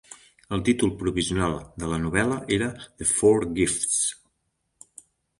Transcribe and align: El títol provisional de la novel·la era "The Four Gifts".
El 0.55 0.61
títol 0.67 0.91
provisional 1.01 1.51
de 1.83 1.89
la 1.91 1.99
novel·la 2.05 2.37
era 2.57 2.69
"The 3.01 3.07
Four 3.09 3.37
Gifts". 3.59 3.99